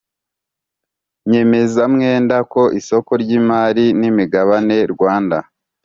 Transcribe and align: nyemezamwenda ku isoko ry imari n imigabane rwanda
nyemezamwenda 1.29 2.37
ku 2.51 2.61
isoko 2.79 3.11
ry 3.21 3.29
imari 3.39 3.85
n 3.99 4.01
imigabane 4.09 4.77
rwanda 4.93 5.37